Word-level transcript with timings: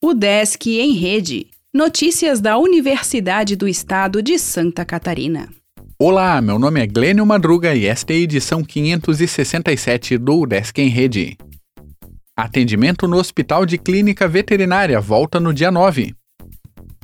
O 0.00 0.14
Desk 0.14 0.64
em 0.78 0.92
Rede. 0.92 1.48
Notícias 1.74 2.40
da 2.40 2.56
Universidade 2.56 3.56
do 3.56 3.66
Estado 3.66 4.22
de 4.22 4.38
Santa 4.38 4.84
Catarina. 4.84 5.48
Olá, 5.98 6.40
meu 6.40 6.56
nome 6.56 6.80
é 6.80 6.86
Glênio 6.86 7.26
Madruga 7.26 7.74
e 7.74 7.84
esta 7.84 8.12
é 8.12 8.16
a 8.16 8.20
edição 8.20 8.62
567 8.62 10.16
do 10.16 10.46
Desk 10.46 10.80
em 10.80 10.88
Rede. 10.88 11.36
Atendimento 12.36 13.08
no 13.08 13.16
Hospital 13.16 13.66
de 13.66 13.76
Clínica 13.76 14.28
Veterinária 14.28 15.00
volta 15.00 15.40
no 15.40 15.52
dia 15.52 15.72
9. 15.72 16.14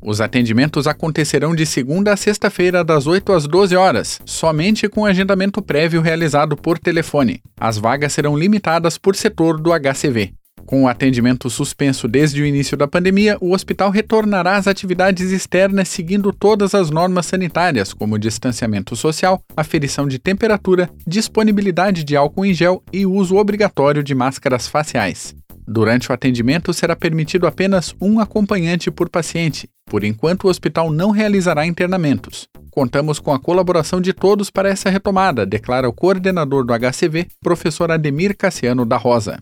Os 0.00 0.20
atendimentos 0.20 0.86
acontecerão 0.86 1.56
de 1.56 1.66
segunda 1.66 2.12
a 2.12 2.16
sexta-feira, 2.16 2.84
das 2.84 3.08
8 3.08 3.32
às 3.32 3.48
12 3.48 3.74
horas, 3.74 4.20
somente 4.24 4.88
com 4.88 5.04
agendamento 5.04 5.60
prévio 5.60 6.00
realizado 6.00 6.56
por 6.56 6.78
telefone. 6.78 7.42
As 7.58 7.78
vagas 7.78 8.12
serão 8.12 8.38
limitadas 8.38 8.96
por 8.96 9.16
setor 9.16 9.60
do 9.60 9.72
HCV. 9.72 10.32
Com 10.66 10.82
o 10.82 10.88
atendimento 10.88 11.48
suspenso 11.48 12.08
desde 12.08 12.42
o 12.42 12.44
início 12.44 12.76
da 12.76 12.88
pandemia, 12.88 13.38
o 13.40 13.52
hospital 13.52 13.88
retornará 13.88 14.56
às 14.56 14.66
atividades 14.66 15.30
externas 15.30 15.88
seguindo 15.88 16.32
todas 16.32 16.74
as 16.74 16.90
normas 16.90 17.26
sanitárias, 17.26 17.92
como 17.92 18.18
distanciamento 18.18 18.96
social, 18.96 19.40
aferição 19.56 20.08
de 20.08 20.18
temperatura, 20.18 20.90
disponibilidade 21.06 22.02
de 22.02 22.16
álcool 22.16 22.44
em 22.44 22.52
gel 22.52 22.82
e 22.92 23.06
uso 23.06 23.36
obrigatório 23.36 24.02
de 24.02 24.12
máscaras 24.12 24.66
faciais. 24.66 25.36
Durante 25.68 26.10
o 26.10 26.12
atendimento 26.12 26.74
será 26.74 26.96
permitido 26.96 27.46
apenas 27.46 27.94
um 28.00 28.18
acompanhante 28.18 28.90
por 28.90 29.08
paciente. 29.08 29.68
Por 29.88 30.02
enquanto, 30.02 30.44
o 30.44 30.48
hospital 30.48 30.90
não 30.90 31.12
realizará 31.12 31.64
internamentos. 31.64 32.48
Contamos 32.72 33.20
com 33.20 33.32
a 33.32 33.38
colaboração 33.38 34.00
de 34.00 34.12
todos 34.12 34.50
para 34.50 34.68
essa 34.68 34.90
retomada, 34.90 35.46
declara 35.46 35.88
o 35.88 35.92
coordenador 35.92 36.64
do 36.64 36.72
HCV, 36.72 37.28
professor 37.40 37.90
Ademir 37.92 38.36
Cassiano 38.36 38.84
da 38.84 38.96
Rosa. 38.96 39.38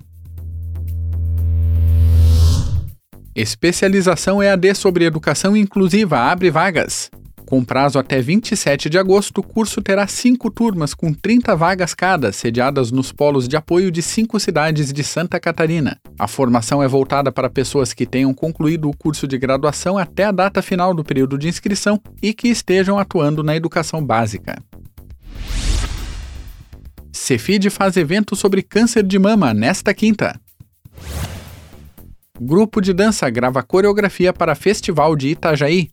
Especialização 3.35 4.41
EAD 4.41 4.77
sobre 4.77 5.05
Educação 5.05 5.57
Inclusiva 5.57 6.21
abre 6.21 6.53
vagas. 6.53 7.11
Com 7.45 7.65
prazo 7.65 7.99
até 7.99 8.21
27 8.21 8.89
de 8.89 8.97
agosto, 8.97 9.39
o 9.39 9.43
curso 9.43 9.83
terá 9.83 10.07
cinco 10.07 10.49
turmas 10.53 10.95
com 10.95 11.13
30 11.13 11.57
vagas 11.57 11.95
cada, 11.95 12.31
sediadas 12.31 12.93
nos 12.93 13.11
polos 13.11 13.49
de 13.49 13.57
apoio 13.57 13.91
de 13.91 14.03
cinco 14.03 14.39
cidades 14.39 14.93
de 14.93 15.03
Santa 15.03 15.41
Catarina. 15.41 15.99
A 16.17 16.29
formação 16.29 16.81
é 16.81 16.87
voltada 16.87 17.33
para 17.33 17.51
pessoas 17.51 17.93
que 17.93 18.07
tenham 18.07 18.33
concluído 18.33 18.89
o 18.89 18.97
curso 18.97 19.27
de 19.27 19.37
graduação 19.37 19.99
até 19.99 20.27
a 20.27 20.33
data 20.33 20.63
final 20.63 20.95
do 20.95 21.03
período 21.03 21.37
de 21.37 21.49
inscrição 21.49 22.01
e 22.23 22.33
que 22.33 22.47
estejam 22.47 23.01
atuando 23.01 23.43
na 23.43 23.57
educação 23.57 24.01
básica. 24.01 24.63
Cefid 27.13 27.69
faz 27.69 27.97
evento 27.97 28.37
sobre 28.37 28.63
câncer 28.63 29.03
de 29.03 29.19
mama 29.19 29.53
nesta 29.53 29.93
quinta. 29.93 30.39
Grupo 32.47 32.83
de 32.83 32.93
dança 32.93 33.31
grava 33.31 33.63
coreografia 33.63 34.31
para 34.31 34.55
Festival 34.55 35.17
de 35.17 35.29
Itajaí. 35.29 35.89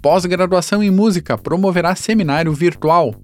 Pós-graduação 0.00 0.82
em 0.82 0.90
música 0.90 1.36
promoverá 1.36 1.94
seminário 1.94 2.54
virtual. 2.54 3.14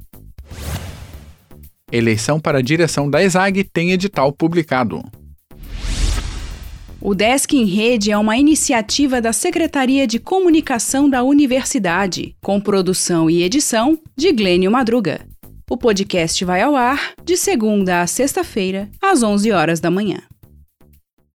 Eleição 1.90 2.38
para 2.38 2.58
a 2.58 2.62
direção 2.62 3.08
da 3.08 3.22
ESAG 3.22 3.64
tem 3.64 3.92
edital 3.92 4.30
publicado. 4.30 5.02
O 7.00 7.14
Desk 7.14 7.56
em 7.56 7.64
Rede 7.64 8.12
é 8.12 8.18
uma 8.18 8.36
iniciativa 8.36 9.18
da 9.18 9.32
Secretaria 9.32 10.06
de 10.06 10.18
Comunicação 10.18 11.08
da 11.08 11.22
Universidade, 11.22 12.36
com 12.42 12.60
produção 12.60 13.30
e 13.30 13.42
edição 13.42 13.98
de 14.14 14.32
Glênio 14.32 14.70
Madruga. 14.70 15.26
O 15.70 15.78
podcast 15.78 16.44
vai 16.44 16.60
ao 16.60 16.76
ar 16.76 17.14
de 17.24 17.38
segunda 17.38 18.02
a 18.02 18.06
sexta-feira, 18.06 18.90
às 19.00 19.22
11 19.22 19.50
horas 19.50 19.80
da 19.80 19.90
manhã. 19.90 20.18